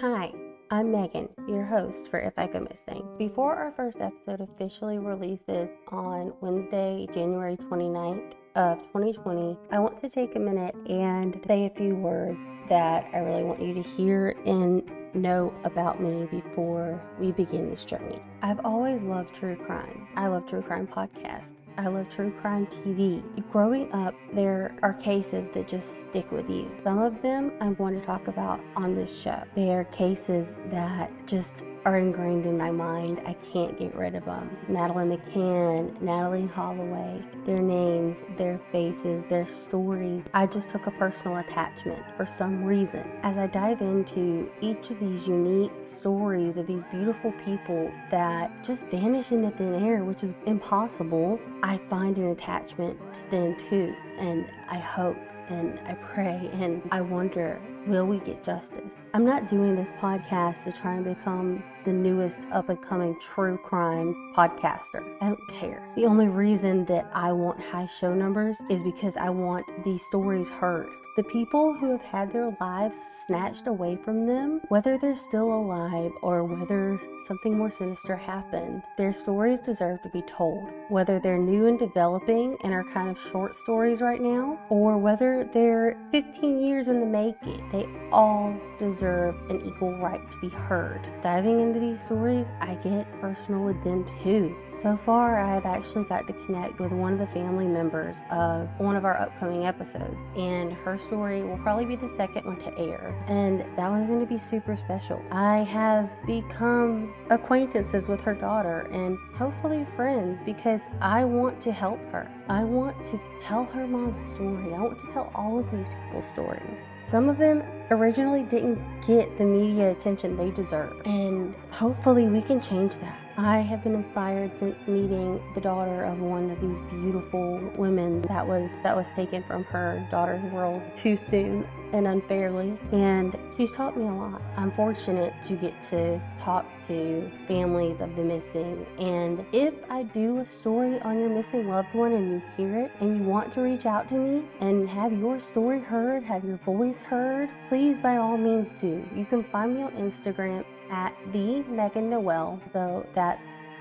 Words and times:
Hi, 0.00 0.32
I'm 0.70 0.90
Megan, 0.90 1.28
your 1.46 1.62
host 1.62 2.08
for 2.08 2.18
If 2.18 2.32
I 2.36 2.46
Go 2.46 2.60
Missing. 2.60 3.06
Before 3.18 3.54
our 3.54 3.72
first 3.72 3.98
episode 4.00 4.40
officially 4.40 4.98
releases 4.98 5.68
on 5.88 6.32
Wednesday, 6.40 7.06
January 7.12 7.56
29th 7.56 8.32
of 8.56 8.78
2020, 8.88 9.56
I 9.70 9.78
want 9.78 10.00
to 10.00 10.08
take 10.08 10.34
a 10.34 10.38
minute 10.38 10.74
and 10.88 11.38
say 11.46 11.66
a 11.66 11.70
few 11.70 11.94
words 11.94 12.38
that 12.72 13.06
I 13.12 13.18
really 13.18 13.42
want 13.42 13.60
you 13.60 13.74
to 13.74 13.82
hear 13.82 14.34
and 14.46 14.82
know 15.14 15.52
about 15.64 16.00
me 16.00 16.24
before 16.30 16.98
we 17.18 17.30
begin 17.30 17.68
this 17.68 17.84
journey. 17.84 18.18
I've 18.40 18.64
always 18.64 19.02
loved 19.02 19.34
true 19.34 19.56
crime. 19.56 20.08
I 20.16 20.28
love 20.28 20.46
true 20.46 20.62
crime 20.62 20.86
podcasts. 20.86 21.52
I 21.76 21.88
love 21.88 22.08
true 22.08 22.30
crime 22.40 22.66
TV. 22.68 23.22
Growing 23.50 23.92
up, 23.92 24.14
there 24.32 24.74
are 24.82 24.94
cases 24.94 25.50
that 25.50 25.68
just 25.68 26.00
stick 26.00 26.32
with 26.32 26.48
you. 26.48 26.70
Some 26.82 26.98
of 26.98 27.20
them 27.20 27.52
I'm 27.60 27.74
going 27.74 28.00
to 28.00 28.06
talk 28.06 28.26
about 28.28 28.58
on 28.74 28.94
this 28.94 29.20
show. 29.20 29.42
They 29.54 29.70
are 29.70 29.84
cases 29.84 30.48
that 30.70 31.10
just 31.26 31.64
are 31.84 31.98
ingrained 31.98 32.46
in 32.46 32.56
my 32.56 32.70
mind. 32.70 33.20
I 33.26 33.32
can't 33.34 33.78
get 33.78 33.94
rid 33.94 34.14
of 34.14 34.24
them. 34.24 34.56
Madeleine 34.68 35.16
McCann, 35.16 35.96
Natalee 35.98 36.48
Holloway, 36.50 37.22
their 37.44 37.58
names, 37.58 38.22
their 38.36 38.60
faces, 38.70 39.24
their 39.28 39.46
stories. 39.46 40.24
I 40.32 40.46
just 40.46 40.68
took 40.68 40.86
a 40.86 40.92
personal 40.92 41.38
attachment 41.38 42.02
for 42.16 42.24
some 42.24 42.61
reason. 42.62 43.04
As 43.22 43.38
I 43.38 43.46
dive 43.46 43.80
into 43.80 44.50
each 44.60 44.90
of 44.90 45.00
these 45.00 45.26
unique 45.26 45.72
stories 45.84 46.56
of 46.56 46.66
these 46.66 46.84
beautiful 46.84 47.32
people 47.44 47.90
that 48.10 48.64
just 48.64 48.86
vanish 48.86 49.32
into 49.32 49.50
thin 49.50 49.74
air, 49.74 50.04
which 50.04 50.22
is 50.22 50.34
impossible, 50.46 51.40
I 51.62 51.78
find 51.88 52.16
an 52.18 52.28
attachment 52.28 52.98
to 52.98 53.30
them 53.30 53.56
too. 53.68 53.94
And 54.18 54.46
I 54.68 54.78
hope 54.78 55.16
and 55.48 55.80
I 55.86 55.94
pray 55.94 56.50
and 56.54 56.82
I 56.90 57.00
wonder 57.00 57.60
will 57.86 58.06
we 58.06 58.18
get 58.18 58.44
justice? 58.44 58.96
I'm 59.12 59.24
not 59.24 59.48
doing 59.48 59.74
this 59.74 59.92
podcast 60.00 60.64
to 60.64 60.72
try 60.72 60.94
and 60.94 61.04
become 61.04 61.64
the 61.84 61.92
newest 61.92 62.42
up 62.52 62.68
and 62.68 62.80
coming 62.80 63.18
true 63.20 63.58
crime 63.58 64.14
podcaster. 64.34 65.16
I 65.20 65.30
don't 65.30 65.48
care. 65.48 65.82
The 65.96 66.06
only 66.06 66.28
reason 66.28 66.84
that 66.86 67.10
I 67.12 67.32
want 67.32 67.60
high 67.60 67.86
show 67.86 68.14
numbers 68.14 68.60
is 68.70 68.82
because 68.82 69.16
I 69.16 69.30
want 69.30 69.66
these 69.84 70.04
stories 70.04 70.48
heard. 70.48 70.88
The 71.14 71.22
people 71.24 71.74
who 71.74 71.90
have 71.90 72.00
had 72.00 72.32
their 72.32 72.56
lives 72.58 72.96
snatched 73.26 73.66
away 73.66 73.96
from 73.96 74.24
them, 74.26 74.62
whether 74.68 74.96
they're 74.96 75.14
still 75.14 75.52
alive 75.52 76.10
or 76.22 76.42
whether 76.42 76.98
something 77.26 77.58
more 77.58 77.70
sinister 77.70 78.16
happened, 78.16 78.82
their 78.96 79.12
stories 79.12 79.58
deserve 79.58 80.00
to 80.02 80.08
be 80.08 80.22
told. 80.22 80.70
Whether 80.88 81.20
they're 81.20 81.36
new 81.36 81.66
and 81.66 81.78
developing 81.78 82.56
and 82.64 82.72
are 82.72 82.82
kind 82.82 83.10
of 83.10 83.20
short 83.20 83.54
stories 83.54 84.00
right 84.00 84.22
now, 84.22 84.58
or 84.70 84.96
whether 84.96 85.44
they're 85.52 85.98
15 86.12 86.58
years 86.58 86.88
in 86.88 86.98
the 86.98 87.04
making, 87.04 87.68
they 87.68 87.86
all 88.10 88.58
deserve 88.78 89.34
an 89.50 89.60
equal 89.66 89.94
right 89.98 90.30
to 90.30 90.38
be 90.38 90.48
heard. 90.48 91.06
Diving 91.20 91.60
into 91.60 91.78
these 91.78 92.02
stories, 92.02 92.46
I 92.62 92.76
get 92.76 93.06
personal 93.20 93.62
with 93.62 93.84
them 93.84 94.06
too. 94.22 94.56
So 94.72 94.96
far, 94.96 95.38
I 95.38 95.54
have 95.54 95.66
actually 95.66 96.04
got 96.04 96.26
to 96.26 96.32
connect 96.32 96.80
with 96.80 96.90
one 96.90 97.12
of 97.12 97.18
the 97.18 97.26
family 97.26 97.66
members 97.66 98.22
of 98.30 98.70
one 98.78 98.96
of 98.96 99.04
our 99.04 99.20
upcoming 99.20 99.66
episodes, 99.66 100.30
and 100.36 100.72
her 100.72 100.98
story 101.06 101.42
will 101.42 101.58
probably 101.58 101.84
be 101.84 101.96
the 101.96 102.08
second 102.16 102.44
one 102.44 102.60
to 102.62 102.78
air. 102.78 103.14
And 103.28 103.60
that 103.76 103.90
one's 103.90 104.06
going 104.06 104.20
to 104.20 104.26
be 104.26 104.38
super 104.38 104.76
special. 104.76 105.22
I 105.30 105.58
have 105.58 106.10
become 106.26 107.14
acquaintances 107.30 108.08
with 108.08 108.20
her 108.22 108.34
daughter 108.34 108.88
and 108.92 109.18
hopefully 109.34 109.86
friends 109.96 110.40
because 110.44 110.80
I 111.00 111.24
want 111.24 111.60
to 111.62 111.72
help 111.72 112.00
her. 112.10 112.30
I 112.48 112.64
want 112.64 113.04
to 113.06 113.20
tell 113.40 113.64
her 113.64 113.86
mom's 113.86 114.30
story. 114.30 114.74
I 114.74 114.78
want 114.78 114.98
to 115.00 115.06
tell 115.08 115.30
all 115.34 115.58
of 115.58 115.70
these 115.70 115.86
people's 115.88 116.28
stories. 116.28 116.84
Some 117.04 117.28
of 117.28 117.38
them 117.38 117.62
originally 117.90 118.42
didn't 118.44 118.80
get 119.06 119.36
the 119.38 119.44
media 119.44 119.90
attention 119.90 120.36
they 120.36 120.50
deserve, 120.50 121.00
and 121.04 121.54
hopefully 121.70 122.26
we 122.26 122.42
can 122.42 122.60
change 122.60 122.96
that. 122.96 123.21
I 123.44 123.58
have 123.58 123.82
been 123.82 123.96
inspired 123.96 124.56
since 124.56 124.86
meeting 124.86 125.42
the 125.56 125.60
daughter 125.60 126.04
of 126.04 126.20
one 126.20 126.48
of 126.48 126.60
these 126.60 126.78
beautiful 126.90 127.58
women 127.76 128.22
that 128.22 128.46
was 128.46 128.70
that 128.84 128.94
was 128.94 129.08
taken 129.16 129.42
from 129.42 129.64
her 129.64 130.06
daughter's 130.12 130.40
world 130.52 130.80
too 130.94 131.16
soon 131.16 131.66
and 131.92 132.06
unfairly 132.06 132.78
and 132.92 133.36
she's 133.56 133.74
taught 133.74 133.96
me 133.96 134.06
a 134.06 134.12
lot. 134.12 134.40
I'm 134.56 134.70
fortunate 134.70 135.34
to 135.42 135.54
get 135.54 135.82
to 135.90 136.22
talk 136.38 136.66
to 136.86 137.28
families 137.48 138.00
of 138.00 138.14
the 138.14 138.22
missing 138.22 138.86
and 139.00 139.44
if 139.52 139.74
I 139.90 140.04
do 140.04 140.38
a 140.38 140.46
story 140.46 141.00
on 141.00 141.18
your 141.18 141.28
missing 141.28 141.66
loved 141.66 141.92
one 141.94 142.12
and 142.12 142.30
you 142.30 142.42
hear 142.56 142.78
it 142.78 142.92
and 143.00 143.16
you 143.16 143.24
want 143.24 143.52
to 143.54 143.62
reach 143.62 143.86
out 143.86 144.08
to 144.10 144.14
me 144.14 144.44
and 144.60 144.88
have 144.88 145.12
your 145.12 145.40
story 145.40 145.80
heard, 145.80 146.22
have 146.22 146.44
your 146.44 146.58
voice 146.58 147.00
heard, 147.00 147.50
please 147.68 147.98
by 147.98 148.18
all 148.18 148.36
means 148.38 148.72
do. 148.74 149.04
You 149.16 149.24
can 149.24 149.42
find 149.42 149.74
me 149.74 149.82
on 149.82 149.90
Instagram 149.94 150.64
at 150.92 151.16
the 151.32 151.62
Megan 151.64 152.10
Noel. 152.10 152.60
though 152.72 153.04
that's 153.14 153.40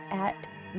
at 0.09 0.35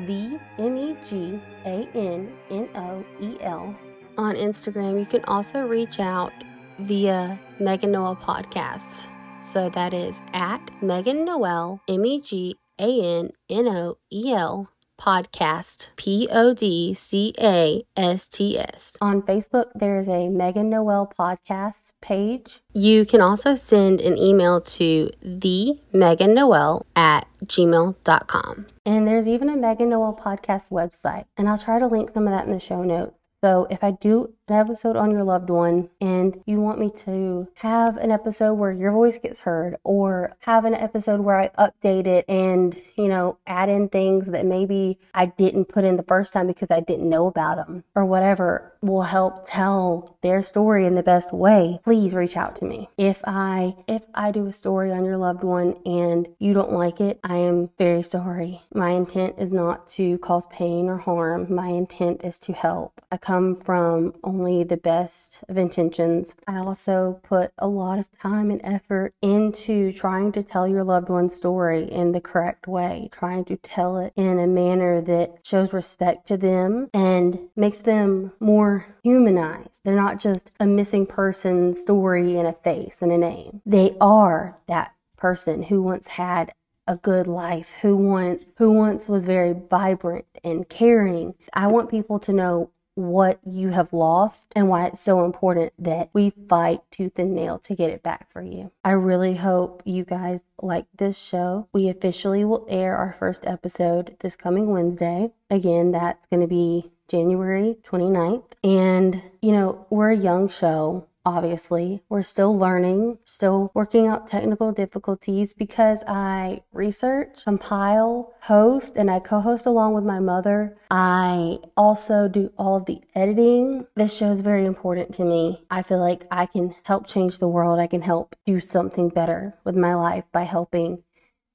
the 0.07 0.41
M 0.59 0.77
E 0.77 0.97
G 1.09 1.41
A 1.65 1.89
N 1.95 2.33
N 2.51 2.69
O 2.75 3.05
E 3.21 3.37
L 3.41 3.77
on 4.19 4.35
Instagram. 4.35 4.99
You 4.99 5.07
can 5.07 5.25
also 5.27 5.67
reach 5.67 6.01
out 6.01 6.33
via 6.81 7.39
Megan 7.61 7.93
Noel 7.93 8.17
Podcasts. 8.17 9.09
So 9.43 9.69
that 9.71 9.93
is 9.93 10.23
at 10.33 10.71
Megan 10.83 11.25
Noel 11.25 11.81
M 11.89 12.05
E 12.05 12.21
G 12.21 12.57
A 12.81 13.19
N 13.19 13.31
N 13.49 13.69
O 13.69 13.99
E 14.11 14.33
L 14.33 14.69
podcast 15.03 15.89
P 15.97 16.29
O 16.31 16.55
D 16.55 16.95
C 16.95 17.35
A 17.41 17.85
S 17.97 18.29
T 18.29 18.59
S. 18.59 18.97
On 19.01 19.21
Facebook, 19.23 19.67
there's 19.75 20.09
a 20.09 20.29
Megan 20.29 20.71
Noel 20.71 21.13
podcast 21.19 21.93
page. 22.01 22.61
You 22.73 23.05
can 23.05 23.21
also 23.21 23.57
send 23.57 24.01
an 24.01 24.17
email 24.17 24.61
to 24.61 25.11
the 25.21 25.81
Megan 25.93 26.35
Noel 26.35 26.87
at 26.95 27.27
gmail.com. 27.45 28.67
And 28.87 29.09
there's 29.09 29.27
even 29.27 29.49
a 29.49 29.57
Megan 29.57 29.89
Noel 29.89 30.15
podcast 30.15 30.71
website. 30.71 31.25
And 31.37 31.49
I'll 31.49 31.59
try 31.59 31.81
to 31.81 31.87
link 31.87 32.11
some 32.11 32.29
of 32.29 32.33
that 32.33 32.47
in 32.47 32.53
the 32.53 32.61
show 32.61 32.85
notes. 32.85 33.17
So 33.43 33.67
if 33.71 33.83
I 33.83 33.91
do 33.91 34.33
an 34.49 34.57
episode 34.57 34.97
on 34.97 35.11
your 35.11 35.25
loved 35.25 35.51
one 35.51 35.89
and 36.01 36.41
you 36.47 36.61
want 36.61 36.79
me 36.79 36.91
to 36.91 37.49
have 37.55 37.97
an 37.97 38.11
episode 38.11 38.55
where 38.55 38.73
your 38.73 38.93
voice 38.93 39.19
gets 39.19 39.41
heard 39.41 39.77
or 39.85 40.37
have 40.41 40.65
an 40.65 40.75
episode 40.75 41.21
where 41.21 41.39
I 41.39 41.49
update 41.59 42.07
it 42.07 42.25
and, 42.29 42.77
you 42.97 43.09
know, 43.09 43.39
add 43.47 43.69
in 43.69 43.89
things 43.89 44.27
that 44.29 44.45
maybe 44.45 44.99
I 45.15 45.27
didn't 45.27 45.67
put 45.67 45.85
in 45.85 45.97
the 45.97 46.03
first 46.03 46.33
time 46.33 46.47
because 46.47 46.71
I 46.71 46.81
didn't 46.81 47.09
know 47.09 47.27
about 47.27 47.57
them 47.57 47.85
or 47.95 48.05
whatever 48.05 48.73
will 48.83 49.03
help 49.03 49.45
tell 49.47 50.17
their 50.23 50.43
story 50.43 50.85
in 50.87 50.97
the 50.97 51.03
best 51.03 51.33
way, 51.33 51.79
please 51.85 52.15
reach 52.15 52.37
out 52.37 52.57
to 52.57 52.65
me. 52.65 52.89
If 52.99 53.23
I 53.25 53.77
if 53.87 54.03
I 54.15 54.33
do 54.33 54.47
a 54.47 54.53
story 54.53 54.91
on 54.91 55.05
your 55.05 55.17
loved 55.17 55.45
one 55.45 55.77
and 55.87 56.29
you 56.39 56.53
don't 56.53 56.73
like 56.73 57.01
it, 57.01 57.21
I 57.23 57.37
am 57.37 57.71
very 57.79 58.03
sorry. 58.03 58.61
My 58.75 58.91
intent 58.91 59.37
is 59.39 59.53
not 59.53 59.89
to 59.91 60.19
cause 60.19 60.47
pain 60.47 60.89
or 60.89 60.99
harm. 60.99 61.53
My 61.53 61.69
intent 61.69 62.25
is 62.25 62.39
to 62.41 62.53
help. 62.53 63.01
I 63.11 63.17
come 63.17 63.55
from 63.55 64.15
only 64.33 64.65
the 64.65 64.77
best 64.77 65.45
of 65.49 65.59
intentions. 65.59 66.35
I 66.47 66.59
also 66.59 67.21
put 67.23 67.53
a 67.59 67.69
lot 67.69 67.99
of 67.99 68.07
time 68.19 68.51
and 68.51 68.61
effort 68.65 69.15
into 69.21 69.93
trying 69.93 70.33
to 70.33 70.43
tell 70.43 70.67
your 70.67 70.85
loved 70.85 71.09
one's 71.09 71.35
story 71.35 71.85
in 71.91 72.13
the 72.13 72.21
correct 72.21 72.67
way, 72.67 73.11
trying 73.13 73.45
to 73.47 73.57
tell 73.57 73.99
it 73.99 74.13
in 74.17 74.39
a 74.39 74.47
manner 74.47 75.01
that 75.03 75.35
shows 75.43 75.73
respect 75.73 76.27
to 76.29 76.37
them 76.37 76.89
and 76.95 77.39
makes 77.57 77.79
them 77.79 78.33
more 78.41 78.87
humanized. 79.03 79.81
They're 79.85 79.95
not 79.95 80.19
just 80.19 80.51
a 80.59 80.67
missing 80.67 81.07
person 81.07 81.75
story 81.75 82.39
and 82.39 82.47
a 82.47 82.53
face 82.53 83.03
and 83.03 83.13
a 83.13 83.19
name. 83.19 83.61
They 83.67 83.97
are 84.01 84.59
that 84.67 84.95
person 85.17 85.65
who 85.65 85.83
once 85.83 86.09
had 86.09 86.53
a 86.89 86.97
good 86.97 87.27
life, 87.27 87.75
who 87.83 87.97
once 87.97 88.43
who 88.57 88.73
once 88.73 89.09
was 89.09 89.25
very 89.25 89.53
vibrant 89.53 90.25
and 90.43 90.69
caring. 90.69 91.35
I 91.53 91.69
want 91.69 91.91
people 91.91 92.19
to 92.21 92.33
know 92.33 92.71
what 92.95 93.41
you 93.45 93.71
have 93.71 93.93
lost 93.93 94.53
and 94.55 94.69
why 94.69 94.87
it's 94.87 95.01
so 95.01 95.25
important 95.25 95.73
that 95.79 96.11
we 96.13 96.31
fight 96.49 96.81
tooth 96.91 97.19
and 97.19 97.35
nail 97.35 97.59
to 97.59 97.75
get 97.75 97.91
it 97.91 98.03
back 98.03 98.31
for 98.31 98.43
you. 98.43 98.71
I 98.85 98.93
really 98.93 99.37
hope 99.37 99.83
you 99.85 100.05
guys 100.05 100.45
like 100.61 100.87
this 100.97 101.19
show. 101.19 101.69
We 101.73 101.89
officially 101.89 102.45
will 102.45 102.67
air 102.69 102.97
our 102.97 103.17
first 103.19 103.47
episode 103.47 104.17
this 104.21 104.37
coming 104.37 104.71
Wednesday. 104.71 105.33
Again, 105.51 105.91
that's 105.91 106.27
going 106.27 106.43
to 106.43 106.47
be 106.49 106.91
January 107.09 107.77
29th. 107.83 108.53
And, 108.65 109.23
you 109.41 109.53
know, 109.53 109.87
we're 109.91 110.11
a 110.11 110.17
young 110.17 110.49
show 110.49 111.07
obviously. 111.25 112.03
We're 112.09 112.23
still 112.23 112.57
learning, 112.57 113.19
still 113.25 113.71
working 113.75 114.07
out 114.07 114.29
technical 114.29 114.73
difficulties 114.73 115.53
because 115.53 116.03
I 116.07 116.63
research, 116.73 117.45
compile, 117.45 118.33
host, 118.43 118.97
and 118.97 119.11
I 119.11 119.21
co 119.21 119.41
host 119.41 119.67
along 119.67 119.95
with 119.95 120.05
my 120.05 120.21
mother. 120.21 120.77
I 120.91 121.59
also 121.77 122.29
do 122.29 122.53
all 122.59 122.77
of 122.77 122.87
the 122.87 123.01
editing. 123.15 123.87
This 123.95 124.17
show 124.17 124.31
is 124.31 124.41
very 124.41 124.67
important 124.67 125.15
to 125.15 125.25
me. 125.25 125.65
I 125.71 125.83
feel 125.83 125.99
like 125.99 126.27
I 126.31 126.47
can 126.47 126.75
help 126.85 127.07
change 127.07 127.39
the 127.39 127.49
world, 127.49 127.79
I 127.79 127.87
can 127.87 128.03
help 128.03 128.37
do 128.45 128.61
something 128.61 129.09
better 129.09 129.55
with 129.65 129.77
my 129.77 129.95
life 129.95 130.25
by 130.33 130.43
helping 130.43 131.03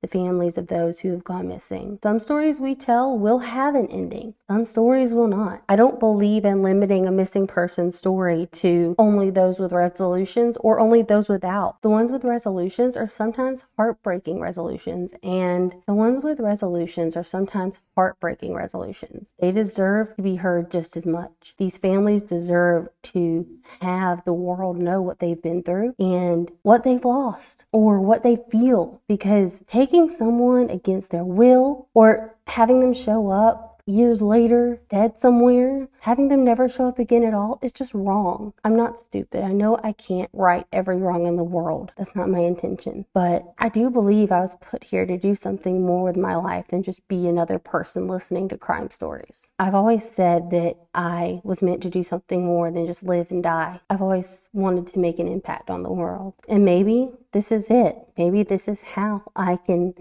the 0.01 0.07
families 0.07 0.57
of 0.57 0.67
those 0.67 0.99
who 0.99 1.11
have 1.11 1.23
gone 1.23 1.47
missing. 1.47 1.99
Some 2.03 2.19
stories 2.19 2.59
we 2.59 2.75
tell 2.75 3.17
will 3.17 3.39
have 3.39 3.75
an 3.75 3.87
ending, 3.87 4.35
some 4.49 4.63
stories 4.63 5.13
will 5.13 5.27
not. 5.27 5.61
I 5.67 5.75
don't 5.75 5.99
believe 5.99 6.45
in 6.45 6.63
limiting 6.63 7.05
a 7.05 7.11
missing 7.11 7.47
person 7.47 7.91
story 7.91 8.47
to 8.53 8.95
only 8.97 9.29
those 9.29 9.59
with 9.59 9.73
resolutions 9.73 10.57
or 10.57 10.79
only 10.79 11.01
those 11.01 11.27
without. 11.27 11.81
The 11.81 11.89
ones 11.89 12.11
with 12.11 12.23
resolutions 12.23 12.95
are 12.95 13.07
sometimes 13.07 13.65
heartbreaking 13.75 14.39
resolutions, 14.39 15.13
and 15.21 15.73
the 15.85 15.93
ones 15.93 16.23
with 16.23 16.39
resolutions 16.39 17.17
are 17.17 17.25
sometimes 17.25 17.81
heartbreaking 17.95 18.53
resolutions. 18.53 19.33
They 19.39 19.51
deserve 19.51 20.15
to 20.15 20.21
be 20.21 20.37
heard 20.37 20.71
just 20.71 20.95
as 20.95 21.05
much. 21.05 21.53
These 21.57 21.77
families 21.77 22.23
deserve 22.23 22.87
to 23.03 23.45
have 23.81 24.23
the 24.23 24.33
world 24.33 24.77
know 24.77 25.01
what 25.01 25.19
they've 25.19 25.41
been 25.41 25.61
through 25.61 25.93
and 25.99 26.49
what 26.61 26.83
they've 26.83 27.03
lost 27.03 27.65
or 27.73 27.99
what 27.99 28.23
they 28.23 28.37
feel 28.49 29.01
because 29.09 29.61
taking 29.67 30.07
someone 30.07 30.69
against 30.69 31.11
their 31.11 31.25
will 31.25 31.89
or 31.93 32.35
having 32.47 32.79
them 32.79 32.93
show 32.93 33.29
up 33.29 33.66
years 33.87 34.21
later, 34.21 34.79
dead 34.89 35.17
somewhere, 35.17 35.87
having 36.01 36.27
them 36.27 36.43
never 36.43 36.69
show 36.69 36.87
up 36.87 36.99
again 36.99 37.23
at 37.23 37.33
all 37.33 37.57
is 37.61 37.71
just 37.71 37.93
wrong. 37.93 38.53
I'm 38.63 38.75
not 38.75 38.99
stupid. 38.99 39.43
I 39.43 39.53
know 39.53 39.79
I 39.83 39.93
can't 39.93 40.29
right 40.33 40.67
every 40.71 40.97
wrong 40.97 41.25
in 41.25 41.37
the 41.37 41.43
world. 41.43 41.93
That's 41.97 42.15
not 42.15 42.29
my 42.29 42.39
intention. 42.39 43.05
But 43.13 43.53
I 43.57 43.69
do 43.69 43.89
believe 43.89 44.31
I 44.31 44.41
was 44.41 44.55
put 44.55 44.83
here 44.83 45.05
to 45.05 45.17
do 45.17 45.33
something 45.33 45.85
more 45.85 46.03
with 46.03 46.17
my 46.17 46.35
life 46.35 46.67
than 46.67 46.83
just 46.83 47.07
be 47.07 47.27
another 47.27 47.57
person 47.57 48.07
listening 48.07 48.49
to 48.49 48.57
crime 48.57 48.91
stories. 48.91 49.49
I've 49.57 49.75
always 49.75 50.09
said 50.09 50.51
that 50.51 50.75
I 50.93 51.41
was 51.43 51.61
meant 51.61 51.81
to 51.83 51.89
do 51.89 52.03
something 52.03 52.45
more 52.45 52.69
than 52.69 52.85
just 52.85 53.03
live 53.03 53.31
and 53.31 53.41
die. 53.41 53.79
I've 53.89 54.01
always 54.01 54.49
wanted 54.53 54.87
to 54.87 54.99
make 54.99 55.19
an 55.19 55.27
impact 55.27 55.69
on 55.69 55.83
the 55.83 55.91
world. 55.91 56.33
And 56.49 56.65
maybe 56.65 57.09
this 57.31 57.51
is 57.51 57.69
it. 57.69 57.95
Maybe 58.17 58.43
this 58.43 58.67
is 58.67 58.81
how 58.81 59.23
I 59.35 59.57
can 59.57 59.93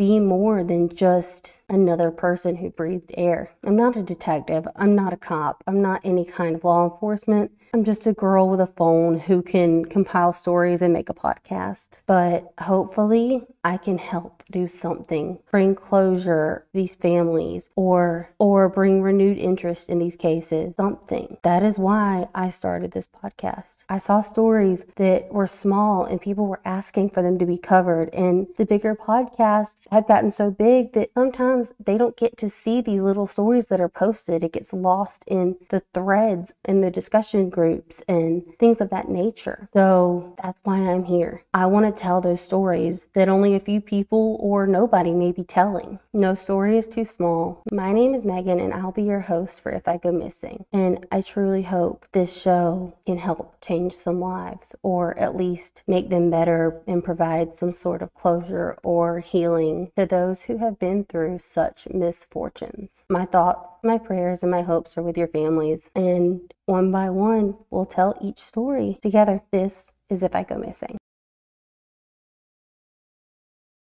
be 0.00 0.18
more 0.18 0.64
than 0.64 0.88
just 0.88 1.58
another 1.68 2.10
person 2.10 2.56
who 2.56 2.70
breathed 2.70 3.12
air. 3.18 3.50
I'm 3.62 3.76
not 3.76 3.96
a 3.96 4.02
detective. 4.02 4.66
I'm 4.74 4.94
not 4.94 5.12
a 5.12 5.18
cop. 5.18 5.62
I'm 5.66 5.82
not 5.82 6.00
any 6.04 6.24
kind 6.24 6.56
of 6.56 6.64
law 6.64 6.90
enforcement. 6.90 7.50
I'm 7.72 7.84
just 7.84 8.06
a 8.08 8.12
girl 8.12 8.48
with 8.48 8.60
a 8.60 8.66
phone 8.66 9.20
who 9.20 9.42
can 9.42 9.84
compile 9.84 10.32
stories 10.32 10.82
and 10.82 10.92
make 10.92 11.08
a 11.08 11.14
podcast. 11.14 12.00
But 12.04 12.52
hopefully, 12.58 13.46
I 13.62 13.76
can 13.76 13.98
help 13.98 14.42
do 14.50 14.66
something, 14.66 15.38
bring 15.52 15.76
closure 15.76 16.66
these 16.72 16.96
families 16.96 17.70
or 17.76 18.30
or 18.38 18.68
bring 18.68 19.02
renewed 19.02 19.38
interest 19.38 19.88
in 19.88 19.98
these 19.98 20.16
cases, 20.16 20.74
something. 20.74 21.36
That 21.42 21.62
is 21.62 21.78
why 21.78 22.26
I 22.34 22.48
started 22.48 22.90
this 22.90 23.06
podcast. 23.06 23.84
I 23.88 23.98
saw 23.98 24.20
stories 24.20 24.86
that 24.96 25.32
were 25.32 25.46
small 25.46 26.04
and 26.04 26.20
people 26.20 26.46
were 26.46 26.60
asking 26.64 27.10
for 27.10 27.22
them 27.22 27.38
to 27.38 27.46
be 27.46 27.58
covered 27.58 28.12
and 28.14 28.48
the 28.56 28.66
bigger 28.66 28.96
podcasts 28.96 29.76
have 29.90 30.08
gotten 30.08 30.30
so 30.30 30.50
big 30.50 30.92
that 30.94 31.10
sometimes 31.14 31.72
they 31.78 31.98
don't 31.98 32.16
get 32.16 32.36
to 32.38 32.48
see 32.48 32.80
these 32.80 33.00
little 33.00 33.26
stories 33.26 33.66
that 33.66 33.80
are 33.80 33.88
posted. 33.88 34.42
It 34.42 34.52
gets 34.52 34.72
lost 34.72 35.22
in 35.26 35.56
the 35.68 35.82
threads 35.94 36.52
and 36.64 36.82
the 36.82 36.90
discussion 36.90 37.50
groups 37.60 38.02
and 38.08 38.42
things 38.58 38.80
of 38.80 38.88
that 38.88 39.10
nature. 39.10 39.68
So 39.74 40.34
that's 40.42 40.58
why 40.64 40.78
I'm 40.78 41.04
here. 41.04 41.44
I 41.52 41.66
want 41.66 41.84
to 41.84 42.02
tell 42.02 42.22
those 42.22 42.40
stories 42.40 43.06
that 43.12 43.28
only 43.28 43.54
a 43.54 43.60
few 43.60 43.82
people 43.82 44.38
or 44.40 44.66
nobody 44.66 45.12
may 45.12 45.30
be 45.30 45.44
telling. 45.44 45.98
No 46.14 46.34
story 46.34 46.78
is 46.78 46.88
too 46.88 47.04
small. 47.04 47.62
My 47.70 47.92
name 47.92 48.14
is 48.14 48.24
Megan 48.24 48.60
and 48.60 48.72
I'll 48.72 48.92
be 48.92 49.02
your 49.02 49.20
host 49.20 49.60
for 49.60 49.72
If 49.72 49.86
I 49.86 49.98
Go 49.98 50.10
Missing. 50.10 50.64
And 50.72 51.06
I 51.12 51.20
truly 51.20 51.62
hope 51.62 52.06
this 52.12 52.40
show 52.40 52.94
can 53.04 53.18
help 53.18 53.60
change 53.60 53.92
some 53.92 54.20
lives 54.20 54.74
or 54.82 55.18
at 55.18 55.36
least 55.36 55.82
make 55.86 56.08
them 56.08 56.30
better 56.30 56.80
and 56.86 57.04
provide 57.04 57.54
some 57.54 57.72
sort 57.72 58.00
of 58.00 58.14
closure 58.14 58.78
or 58.82 59.20
healing 59.20 59.92
to 59.98 60.06
those 60.06 60.44
who 60.44 60.56
have 60.56 60.78
been 60.78 61.04
through 61.04 61.40
such 61.40 61.86
misfortunes. 61.90 63.04
My 63.10 63.26
thoughts, 63.26 63.68
my 63.82 63.98
prayers, 63.98 64.42
and 64.42 64.50
my 64.50 64.62
hopes 64.62 64.96
are 64.96 65.02
with 65.02 65.18
your 65.18 65.28
families. 65.28 65.90
And 65.94 66.52
one 66.70 66.92
by 66.92 67.10
one, 67.10 67.56
we'll 67.70 67.84
tell 67.84 68.16
each 68.22 68.38
story 68.38 68.96
together. 69.02 69.42
This 69.50 69.92
is 70.08 70.22
If 70.22 70.36
I 70.36 70.44
Go 70.44 70.56
Missing. 70.56 70.99